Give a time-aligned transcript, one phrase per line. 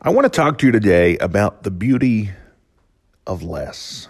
[0.00, 2.30] I want to talk to you today about the beauty
[3.26, 4.06] of less.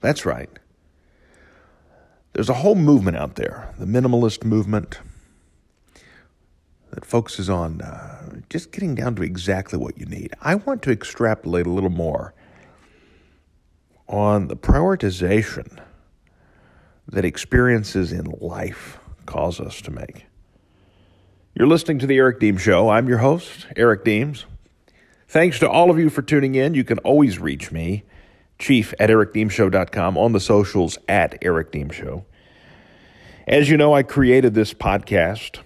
[0.00, 0.48] That's right.
[2.32, 5.00] There's a whole movement out there, the minimalist movement,
[6.92, 10.32] that focuses on uh, just getting down to exactly what you need.
[10.40, 12.32] I want to extrapolate a little more
[14.08, 15.80] on the prioritization
[17.08, 20.26] that experiences in life cause us to make.
[21.52, 22.90] You're listening to The Eric Deems Show.
[22.90, 24.44] I'm your host, Eric Deems.
[25.34, 26.74] Thanks to all of you for tuning in.
[26.74, 28.04] You can always reach me,
[28.56, 32.24] chief at ericdeemshow.com, on the socials at Eric Deems Show.
[33.48, 35.58] As you know, I created this podcast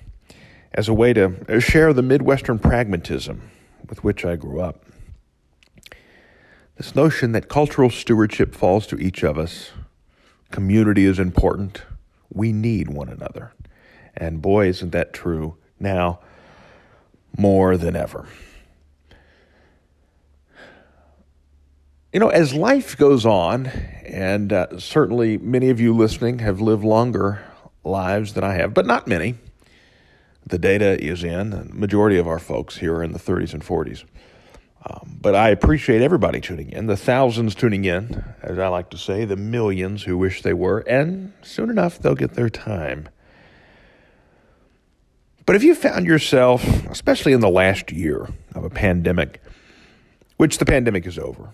[0.73, 3.51] as a way to share the Midwestern pragmatism
[3.91, 4.87] with which I grew up.
[6.77, 9.73] This notion that cultural stewardship falls to each of us,
[10.51, 11.83] community is important,
[12.33, 13.53] we need one another.
[14.17, 16.21] And boy, isn't that true now
[17.37, 18.27] more than ever.
[22.11, 26.83] You know, as life goes on, and uh, certainly many of you listening have lived
[26.83, 27.45] longer
[27.85, 29.35] lives than I have, but not many.
[30.47, 31.51] The data is in.
[31.51, 34.05] The majority of our folks here are in the 30s and 40s.
[34.87, 38.97] Um, but I appreciate everybody tuning in, the thousands tuning in, as I like to
[38.99, 43.11] say, the millions who wish they were, and soon enough they'll get their time.
[45.45, 49.43] But if you found yourself, especially in the last year of a pandemic,
[50.39, 51.51] which the pandemic is over,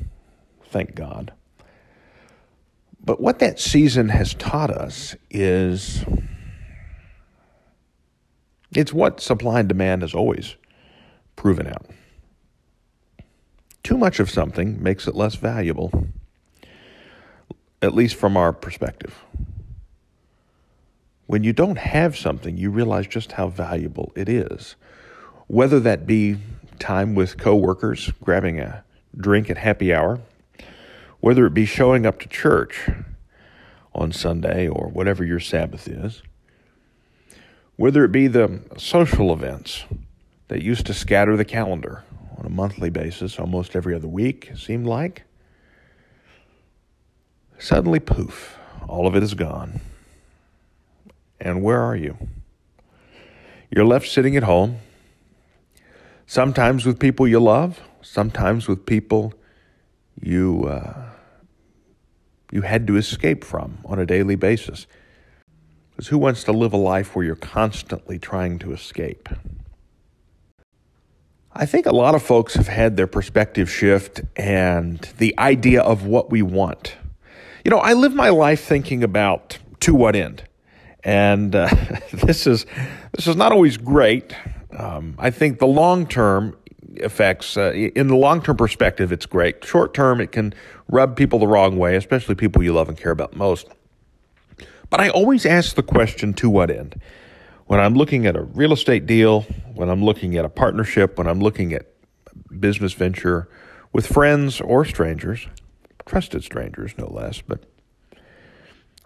[0.75, 1.33] thank God.
[3.05, 6.05] But what that season has taught us is
[8.75, 10.57] it's what supply and demand has always
[11.37, 11.87] proven out.
[13.85, 16.09] Too much of something makes it less valuable,
[17.81, 19.15] at least from our perspective.
[21.27, 24.75] When you don't have something, you realize just how valuable it is.
[25.47, 26.39] Whether that be
[26.81, 28.83] time with coworkers, grabbing a
[29.17, 30.21] drink at happy hour,
[31.25, 32.91] whether it be showing up to church
[33.95, 36.23] on Sunday or whatever your Sabbath is,
[37.77, 39.85] whether it be the social events
[40.49, 42.05] that used to scatter the calendar
[42.37, 45.23] on a monthly basis almost every other week, seemed like,
[47.59, 49.81] suddenly poof, all of it is gone.
[51.41, 52.19] And where are you?
[53.71, 54.81] You're left sitting at home,
[56.27, 59.33] sometimes with people you love, sometimes with people
[60.21, 61.13] you uh,
[62.55, 64.87] you had to escape from on a daily basis.
[65.91, 69.29] Because who wants to live a life where you're constantly trying to escape?
[71.53, 76.07] I think a lot of folks have had their perspective shift and the idea of
[76.07, 76.95] what we want.
[77.65, 80.45] You know, I live my life thinking about to what end,
[81.03, 81.69] and uh,
[82.13, 82.67] this is
[83.13, 84.33] this is not always great.
[84.77, 86.57] Um, I think the long term
[86.97, 89.65] effects, uh, in the long term perspective, it's great.
[89.65, 90.55] Short term, it can
[90.89, 93.69] rub people the wrong way, especially people you love and care about most.
[94.91, 97.01] But I always ask the question to what end?
[97.67, 99.43] When I'm looking at a real estate deal,
[99.75, 101.87] when I'm looking at a partnership, when I'm looking at
[102.61, 103.49] business venture
[103.93, 105.49] with friends or strangers,
[106.07, 107.65] trusted strangers no less, but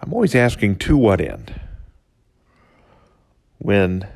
[0.00, 1.60] I'm always asking to what end?
[3.58, 4.06] When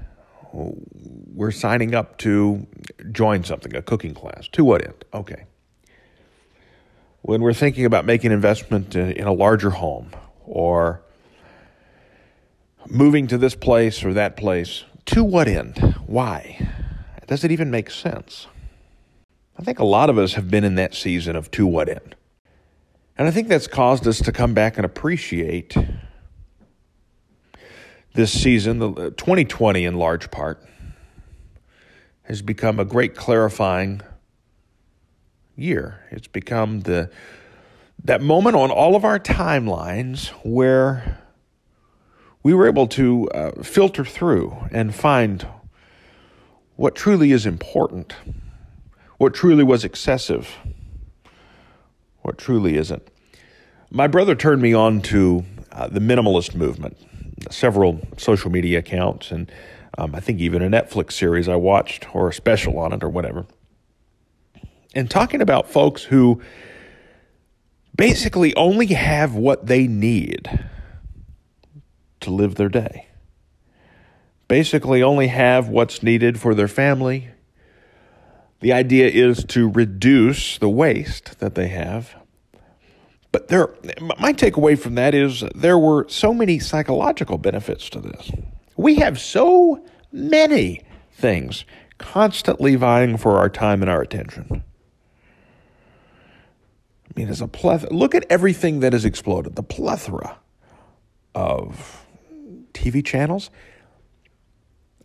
[0.52, 2.66] we're signing up to
[3.10, 4.48] join something, a cooking class.
[4.48, 5.04] To what end?
[5.14, 5.46] Okay.
[7.22, 10.10] When we're thinking about making investment in a larger home
[10.44, 11.02] or
[12.88, 15.78] moving to this place or that place, to what end?
[16.06, 16.68] Why?
[17.26, 18.46] Does it even make sense?
[19.58, 22.16] I think a lot of us have been in that season of to what end.
[23.16, 25.76] And I think that's caused us to come back and appreciate
[28.14, 30.62] this season, the 2020 in large part,
[32.24, 34.02] has become a great clarifying
[35.56, 36.04] year.
[36.10, 37.10] It's become the
[38.04, 41.20] that moment on all of our timelines where
[42.42, 45.46] we were able to uh, filter through and find
[46.74, 48.14] what truly is important,
[49.18, 50.56] what truly was excessive,
[52.22, 53.06] what truly isn't.
[53.90, 56.96] My brother turned me on to uh, the minimalist movement
[57.50, 59.50] several social media accounts, and
[59.98, 63.08] um, I think even a Netflix series I watched or a special on it or
[63.08, 63.46] whatever.
[64.94, 66.42] And talking about folks who
[67.96, 70.66] basically only have what they need
[72.20, 73.08] to live their day.
[74.48, 77.30] Basically, only have what's needed for their family.
[78.60, 82.14] The idea is to reduce the waste that they have
[83.32, 83.74] but there,
[84.18, 88.30] my takeaway from that is there were so many psychological benefits to this.
[88.76, 89.82] We have so
[90.12, 90.82] many
[91.12, 91.64] things
[91.96, 94.62] constantly vying for our time and our attention.
[97.08, 97.90] I mean, it's a plethora.
[97.90, 99.56] Look at everything that has exploded.
[99.56, 100.38] The plethora
[101.34, 102.06] of
[102.74, 103.50] TV channels.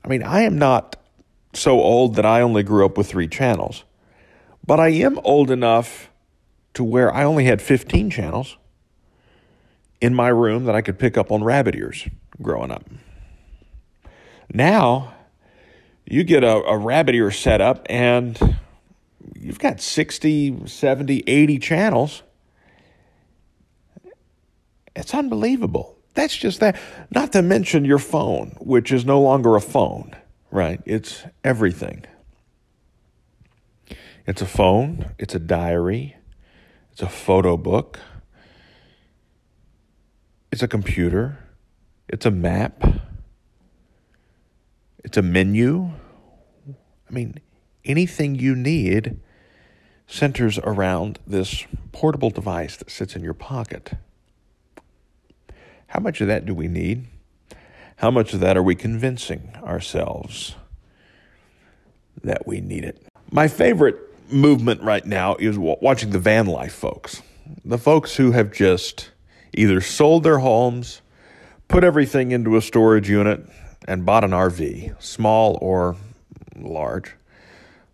[0.03, 0.97] I mean, I am not
[1.53, 3.83] so old that I only grew up with three channels,
[4.65, 6.09] but I am old enough
[6.74, 8.58] to where I only had 15 channels
[10.00, 12.08] in my room that I could pick up on rabbit ears
[12.42, 12.84] growing up.
[14.54, 15.14] Now,
[16.06, 18.58] you get a, a rabbit ear setup and
[19.36, 22.24] you've got 60, 70, 80 channels.
[24.96, 25.98] It's unbelievable.
[26.14, 26.80] That's just that.
[27.12, 30.16] Not to mention your phone, which is no longer a phone,
[30.50, 30.81] right?
[30.86, 32.06] It's everything.
[34.25, 36.17] It's a phone, it's a diary,
[36.97, 37.99] it's a photo book,
[40.51, 41.38] it's a computer,
[42.09, 42.83] it's a map,
[45.03, 45.91] it's a menu.
[46.67, 47.39] I mean,
[47.85, 49.19] anything you need
[50.07, 53.91] centers around this portable device that sits in your pocket.
[55.89, 57.05] How much of that do we need?
[57.97, 60.55] How much of that are we convincing ourselves
[62.23, 63.05] that we need it?
[63.29, 67.21] My favorite movement right now is watching the van life folks.
[67.63, 69.12] The folks who have just
[69.53, 71.01] either sold their homes,
[71.68, 73.45] put everything into a storage unit,
[73.88, 75.95] and bought an RV, small or
[76.56, 77.15] large.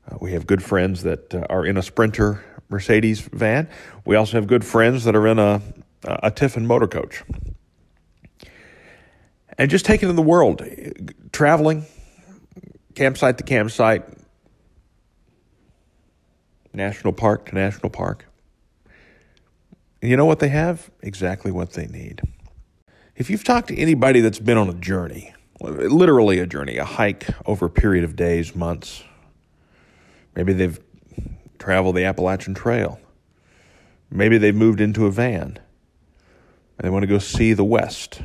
[0.09, 3.69] Uh, we have good friends that uh, are in a Sprinter Mercedes van.
[4.05, 5.61] We also have good friends that are in a,
[6.03, 7.23] a Tiffin motor coach.
[9.57, 10.63] And just taking in the world,
[11.31, 11.85] traveling,
[12.95, 14.03] campsite to campsite,
[16.73, 18.25] national park to national park.
[20.01, 20.91] And you know what they have?
[21.01, 22.21] Exactly what they need.
[23.15, 27.27] If you've talked to anybody that's been on a journey, literally a journey, a hike
[27.45, 29.03] over a period of days, months,
[30.35, 30.79] maybe they've
[31.59, 32.99] traveled the Appalachian Trail,
[34.09, 35.59] maybe they've moved into a van
[36.77, 38.21] and they want to go see the West.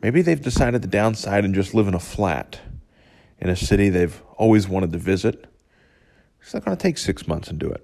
[0.00, 2.60] Maybe they've decided to downside and just live in a flat
[3.38, 5.46] in a city they've always wanted to visit.
[6.44, 7.82] It's not going to take six months and do it.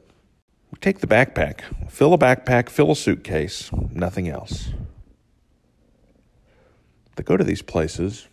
[0.70, 4.68] We take the backpack, fill a backpack, fill a suitcase, nothing else.
[7.16, 8.28] To go to these places,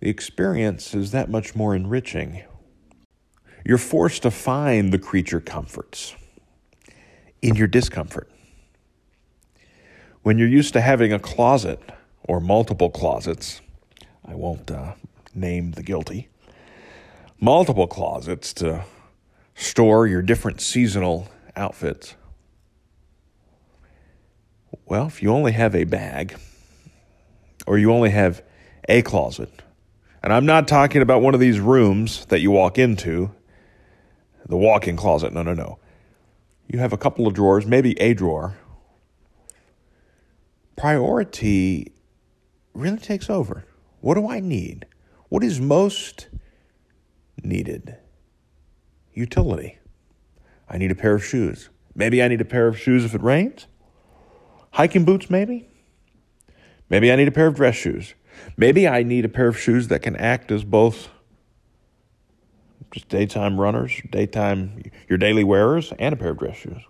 [0.00, 2.42] the experience is that much more enriching.
[3.64, 6.14] You're forced to find the creature comforts
[7.40, 8.30] in your discomfort.
[10.22, 11.80] When you're used to having a closet
[12.22, 13.62] or multiple closets,
[14.26, 14.92] I won't uh,
[15.34, 16.28] name the guilty,
[17.40, 18.84] multiple closets to
[19.58, 22.14] store your different seasonal outfits.
[24.86, 26.36] Well, if you only have a bag,
[27.66, 28.42] or you only have
[28.88, 29.50] a closet,
[30.22, 33.32] and I'm not talking about one of these rooms that you walk into,
[34.46, 35.32] the walk in closet.
[35.32, 35.78] No, no, no.
[36.68, 38.56] You have a couple of drawers, maybe a drawer.
[40.76, 41.92] Priority
[42.74, 43.64] really takes over.
[44.00, 44.86] What do I need?
[45.28, 46.28] What is most
[47.42, 47.96] needed?
[49.18, 49.80] Utility.
[50.68, 51.70] I need a pair of shoes.
[51.92, 53.66] Maybe I need a pair of shoes if it rains.
[54.70, 55.68] Hiking boots, maybe.
[56.88, 58.14] Maybe I need a pair of dress shoes.
[58.56, 61.08] Maybe I need a pair of shoes that can act as both
[62.92, 66.80] just daytime runners, daytime, your daily wearers, and a pair of dress shoes.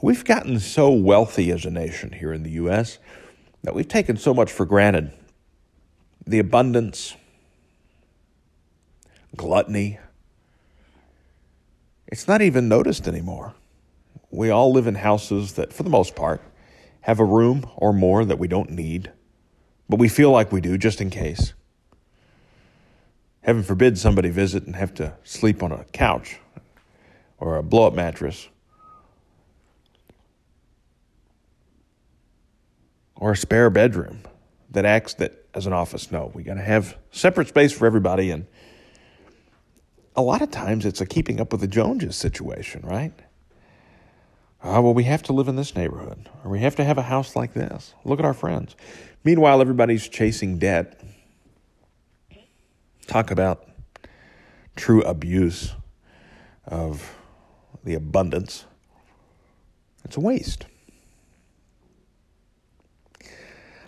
[0.00, 2.98] We've gotten so wealthy as a nation here in the U.S.
[3.64, 5.12] that we've taken so much for granted.
[6.26, 7.16] The abundance,
[9.36, 9.98] gluttony,
[12.12, 13.54] it's not even noticed anymore.
[14.30, 16.42] We all live in houses that, for the most part,
[17.00, 19.10] have a room or more that we don't need,
[19.88, 21.54] but we feel like we do just in case.
[23.40, 26.36] Heaven forbid somebody visit and have to sleep on a couch
[27.38, 28.50] or a blow up mattress
[33.16, 34.20] or a spare bedroom
[34.70, 36.12] that acts that as an office.
[36.12, 38.46] No, we got to have separate space for everybody and
[40.14, 43.12] a lot of times it's a keeping up with the Joneses situation, right?
[44.62, 47.02] Ah, well, we have to live in this neighborhood, or we have to have a
[47.02, 47.94] house like this.
[48.04, 48.76] Look at our friends.
[49.24, 51.00] Meanwhile, everybody's chasing debt.
[53.06, 53.66] Talk about
[54.76, 55.72] true abuse
[56.66, 57.16] of
[57.82, 58.64] the abundance.
[60.04, 60.66] It's a waste.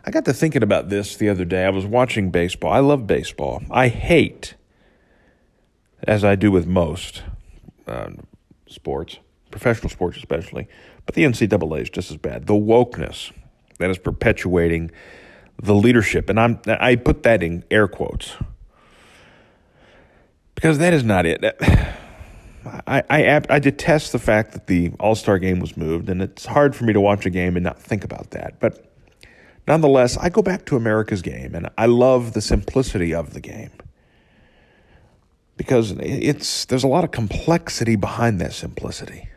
[0.07, 1.65] I got to thinking about this the other day.
[1.65, 2.73] I was watching baseball.
[2.73, 3.63] I love baseball.
[3.71, 4.55] I hate
[6.07, 7.23] as I do with most
[7.87, 8.11] uh,
[8.69, 9.19] sports,
[9.51, 10.69] professional sports especially,
[11.07, 12.47] but the NCAA is just as bad.
[12.47, 13.33] The wokeness
[13.79, 14.91] that is perpetuating
[15.63, 18.37] the leadership, and I'm I put that in air quotes.
[20.55, 21.45] because that is not it.
[22.87, 26.47] I, I, I detest the fact that the All Star game was moved, and it's
[26.47, 28.59] hard for me to watch a game and not think about that.
[28.59, 28.91] But
[29.69, 33.71] nonetheless, I go back to America's game, and I love the simplicity of the game
[35.57, 39.29] because it's there's a lot of complexity behind that simplicity.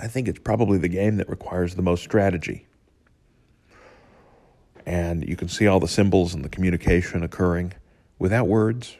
[0.00, 2.66] I think it's probably the game that requires the most strategy.
[4.86, 7.72] And you can see all the symbols and the communication occurring
[8.18, 8.96] without words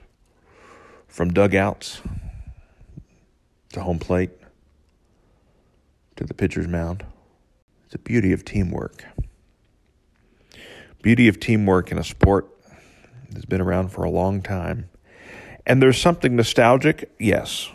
[1.08, 2.00] from dugouts
[3.72, 4.30] to home plate
[6.16, 7.04] to the pitcher's mound.
[7.84, 9.04] It's the beauty of teamwork.
[11.02, 12.48] Beauty of teamwork in a sport
[13.30, 14.88] that's been around for a long time.
[15.66, 17.70] And there's something nostalgic, yes.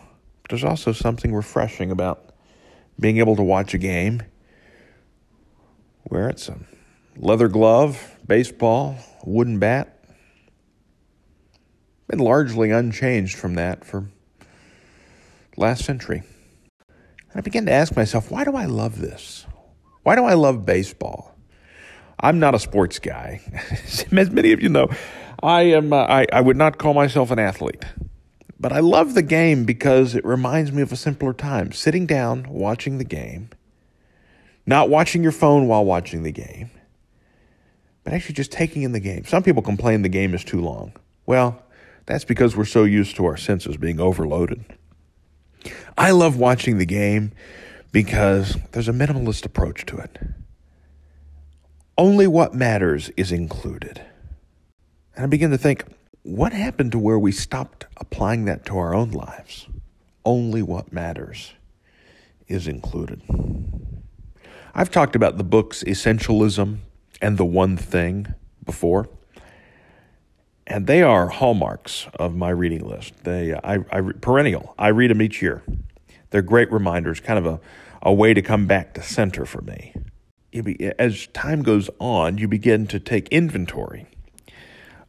[0.50, 2.34] There's also something refreshing about
[3.00, 4.24] being able to watch a game
[6.03, 6.50] where it's
[7.17, 9.96] leather glove, baseball, wooden bat.
[12.08, 14.10] Been largely unchanged from that for
[15.55, 16.24] last century.
[17.36, 19.46] I began to ask myself, why do I love this?
[20.03, 21.36] Why do I love baseball?
[22.19, 23.41] I'm not a sports guy.
[23.84, 24.89] As many of you know,
[25.41, 25.93] I am.
[25.93, 27.86] Uh, I, I would not call myself an athlete.
[28.60, 31.72] But I love the game because it reminds me of a simpler time.
[31.72, 33.50] Sitting down, watching the game,
[34.65, 36.69] not watching your phone while watching the game,
[38.03, 39.24] but actually just taking in the game.
[39.25, 40.91] Some people complain the game is too long.
[41.25, 41.63] Well,
[42.05, 44.65] that's because we're so used to our senses being overloaded.
[45.98, 47.31] I love watching the game
[47.91, 50.19] because there's a minimalist approach to it.
[51.98, 54.01] Only what matters is included.
[55.19, 55.83] And I begin to think,
[56.23, 59.67] what happened to where we stopped applying that to our own lives?
[60.23, 61.51] Only what matters
[62.47, 63.21] is included.
[64.73, 66.77] I've talked about the books Essentialism
[67.21, 68.33] and The One Thing
[68.63, 69.09] before,
[70.65, 73.25] and they are hallmarks of my reading list.
[73.25, 74.73] They, I, I perennial.
[74.79, 75.63] I read them each year.
[76.29, 77.59] They're great reminders, kind of a,
[78.01, 79.93] a way to come back to center for me.
[80.53, 84.07] Be, as time goes on, you begin to take inventory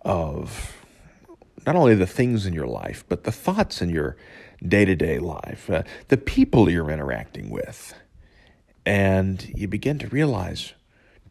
[0.03, 0.77] of
[1.67, 4.17] not only the things in your life, but the thoughts in your
[4.67, 7.95] day to day life, uh, the people you're interacting with.
[8.87, 10.75] And you begin to realize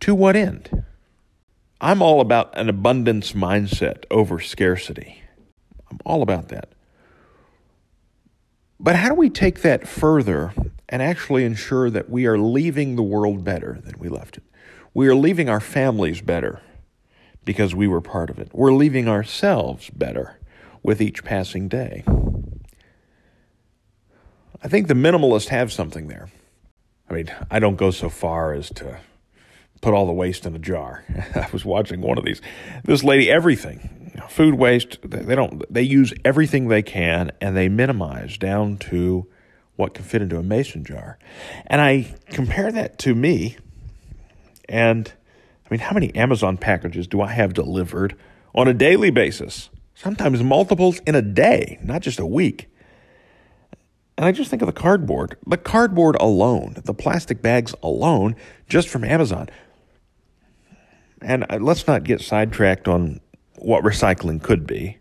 [0.02, 0.84] to what end?
[1.82, 5.22] I'm all about an abundance mindset over scarcity.
[5.90, 6.70] I'm all about that.
[8.80, 10.54] But how do we take that further
[10.88, 14.44] and actually ensure that we are leaving the world better than we left it?
[14.94, 16.62] We are leaving our families better
[17.46, 18.50] because we were part of it.
[18.54, 20.38] We're leaving ourselves better
[20.84, 22.04] with each passing day.
[24.62, 26.30] I think the minimalists have something there.
[27.10, 29.00] I mean, I don't go so far as to
[29.82, 31.04] put all the waste in a jar.
[31.36, 32.42] I was watching one of these.
[32.84, 38.38] This lady, everything, food waste, they don't, they use everything they can and they minimize
[38.38, 39.28] down to
[39.76, 41.18] what can fit into a mason jar.
[41.68, 43.58] And I compare that to me
[44.68, 45.12] and
[45.70, 48.16] I mean, how many Amazon packages do I have delivered
[48.56, 49.70] on a daily basis?
[49.94, 52.70] Sometimes multiples in a day, not just a week.
[54.18, 55.38] And I just think of the cardboard.
[55.46, 58.36] The cardboard alone, the plastic bags alone,
[58.68, 59.50] just from Amazon.
[61.22, 63.20] And let's not get sidetracked on
[63.58, 64.98] what recycling could be.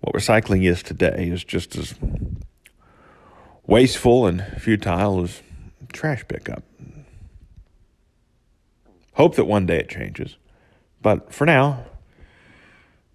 [0.00, 1.94] What recycling is today is just as
[3.66, 5.42] wasteful and futile as
[5.92, 6.62] trash pickup.
[9.18, 10.36] Hope that one day it changes.
[11.02, 11.86] But for now,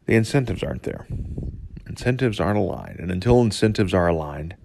[0.05, 1.07] the incentives aren't there.
[1.87, 2.99] Incentives aren't aligned.
[2.99, 4.55] And until incentives are aligned,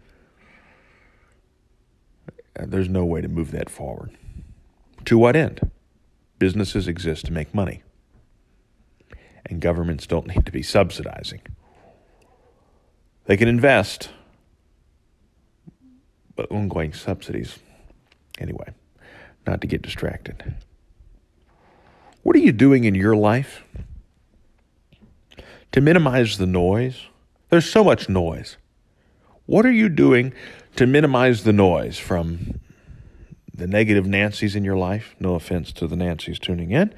[2.59, 4.16] uh, there's no way to move that forward.
[5.04, 5.71] To what end?
[6.40, 7.83] Businesses exist to make money,
[9.47, 11.42] and governments don't need to be subsidizing.
[13.26, 14.11] They can invest,
[16.35, 17.59] but ongoing subsidies.
[18.38, 18.73] Anyway,
[19.47, 20.57] not to get distracted.
[22.23, 23.65] What are you doing in your life
[25.73, 27.07] to minimize the noise?
[27.49, 28.57] There's so much noise.
[29.47, 30.35] What are you doing
[30.77, 32.61] to minimize the noise from
[33.55, 35.15] the negative Nancy's in your life?
[35.19, 36.95] No offense to the Nancy's tuning in.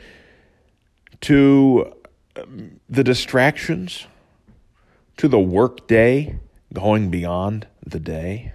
[1.23, 1.93] To
[2.37, 4.07] um, the distractions,
[5.17, 6.41] to the work day
[6.73, 8.53] going beyond the day.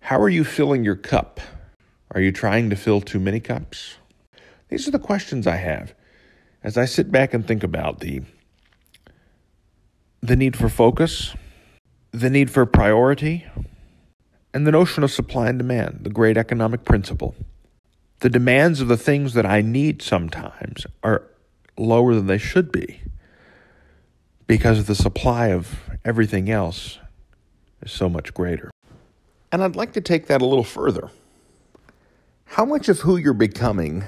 [0.00, 1.40] How are you filling your cup?
[2.12, 3.96] Are you trying to fill too many cups?
[4.70, 5.94] These are the questions I have
[6.62, 8.22] as I sit back and think about the
[10.22, 11.34] the need for focus,
[12.12, 13.46] the need for priority,
[14.52, 17.34] and the notion of supply and demand, the great economic principle.
[18.20, 21.22] The demands of the things that I need sometimes are
[21.78, 23.00] lower than they should be
[24.46, 26.98] because the supply of everything else
[27.82, 28.70] is so much greater.
[29.50, 31.10] And I'd like to take that a little further.
[32.44, 34.04] How much of who you're becoming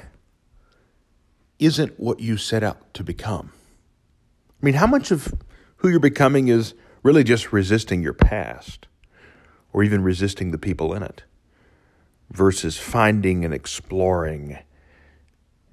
[1.65, 3.53] isn't what you set out to become?
[4.61, 5.33] I mean, how much of
[5.77, 8.87] who you're becoming is really just resisting your past
[9.73, 11.25] or even resisting the people in it
[12.31, 14.59] versus finding and exploring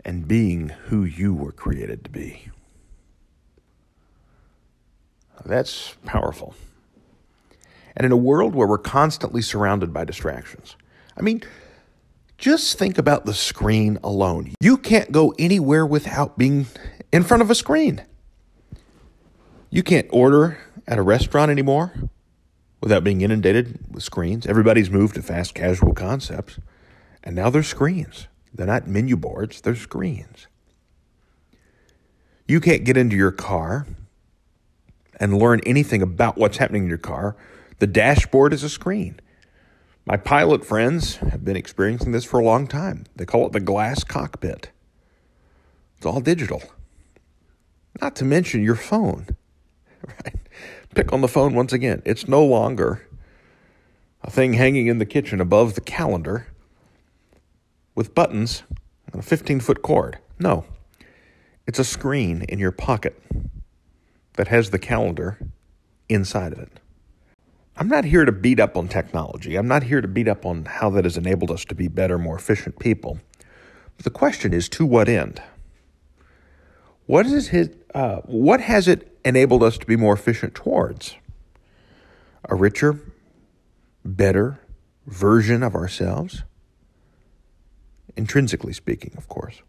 [0.05, 2.49] and being who you were created to be?
[5.45, 6.55] That's powerful.
[7.95, 10.75] And in a world where we're constantly surrounded by distractions,
[11.17, 11.41] I mean,
[12.39, 14.53] just think about the screen alone.
[14.61, 16.67] You can't go anywhere without being
[17.11, 18.01] in front of a screen.
[19.69, 21.93] You can't order at a restaurant anymore
[22.81, 24.47] without being inundated with screens.
[24.47, 26.59] Everybody's moved to fast casual concepts,
[27.23, 28.27] and now they're screens.
[28.53, 30.47] They're not menu boards, they're screens.
[32.47, 33.85] You can't get into your car
[35.19, 37.35] and learn anything about what's happening in your car.
[37.79, 39.19] The dashboard is a screen.
[40.09, 43.05] My pilot friends have been experiencing this for a long time.
[43.15, 44.71] They call it the glass cockpit.
[45.97, 46.63] It's all digital.
[48.01, 49.27] Not to mention your phone.
[50.07, 50.37] Right?
[50.95, 52.01] Pick on the phone once again.
[52.05, 53.05] It's no longer
[54.23, 56.47] a thing hanging in the kitchen above the calendar
[57.95, 58.63] with buttons
[59.11, 60.17] and a 15 foot cord.
[60.39, 60.63] No,
[61.67, 63.21] it's a screen in your pocket
[64.35, 65.37] that has the calendar
[66.07, 66.79] inside of it.
[67.79, 69.55] I'm not here to beat up on technology.
[69.55, 72.17] I'm not here to beat up on how that has enabled us to be better,
[72.17, 73.19] more efficient people.
[73.95, 75.41] But the question is to what end?
[77.05, 81.15] What is it, uh, what has it enabled us to be more efficient towards?
[82.49, 82.99] A richer,
[84.03, 84.59] better
[85.07, 86.43] version of ourselves?
[88.17, 89.61] Intrinsically speaking, of course.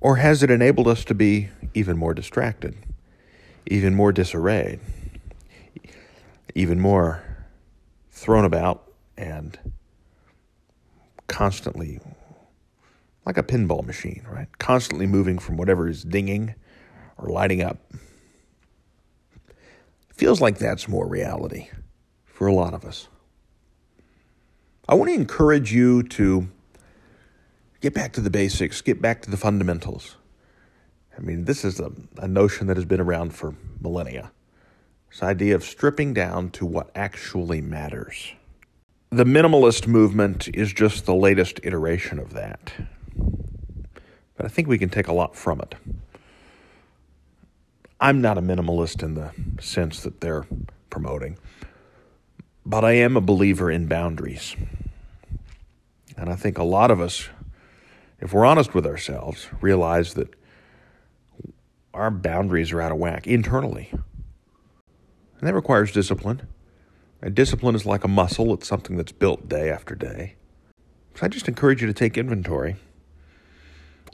[0.00, 2.74] Or has it enabled us to be even more distracted,
[3.66, 4.80] even more disarrayed?
[6.54, 7.22] Even more
[8.10, 9.58] thrown about and
[11.26, 12.00] constantly
[13.24, 14.48] like a pinball machine, right?
[14.58, 16.54] Constantly moving from whatever is dinging
[17.16, 17.78] or lighting up.
[20.12, 21.68] Feels like that's more reality
[22.24, 23.08] for a lot of us.
[24.88, 26.48] I want to encourage you to
[27.80, 30.16] get back to the basics, get back to the fundamentals.
[31.16, 34.32] I mean, this is a, a notion that has been around for millennia.
[35.12, 38.32] This idea of stripping down to what actually matters.
[39.10, 42.72] The minimalist movement is just the latest iteration of that.
[44.34, 45.74] But I think we can take a lot from it.
[48.00, 50.46] I'm not a minimalist in the sense that they're
[50.88, 51.38] promoting,
[52.64, 54.56] but I am a believer in boundaries.
[56.16, 57.28] And I think a lot of us,
[58.18, 60.34] if we're honest with ourselves, realize that
[61.92, 63.92] our boundaries are out of whack internally.
[65.42, 66.46] And that requires discipline.
[67.20, 70.36] And discipline is like a muscle, it's something that's built day after day.
[71.16, 72.76] So I just encourage you to take inventory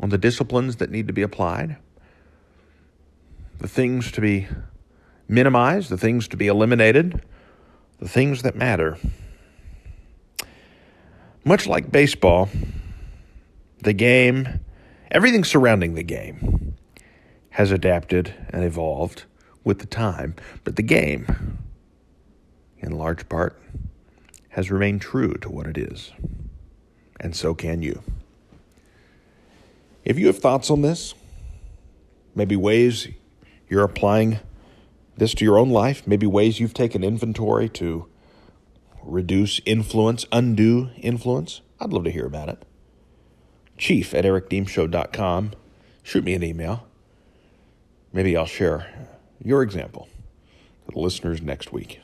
[0.01, 1.77] on the disciplines that need to be applied,
[3.59, 4.49] the things to be
[5.29, 7.23] minimized, the things to be eliminated,
[7.99, 8.97] the things that matter.
[11.45, 12.49] Much like baseball,
[13.83, 14.61] the game,
[15.11, 16.75] everything surrounding the game
[17.51, 19.25] has adapted and evolved
[19.69, 21.59] with the time, but the game,
[22.79, 23.61] in large part,
[24.49, 26.11] has remained true to what it is.
[27.21, 28.03] And so can you.
[30.07, 31.15] If you have thoughts on this,
[32.35, 33.09] maybe ways
[33.69, 34.41] you're applying
[35.19, 38.09] this to your own life, maybe ways you've taken inventory to
[39.03, 42.65] reduce influence, undo influence, I'd love to hear about it.
[43.77, 45.53] Chief at ericdeemshow.com.
[46.03, 46.87] Shoot me an email.
[48.15, 50.09] Maybe I'll share your example
[50.87, 52.01] to the listeners next week.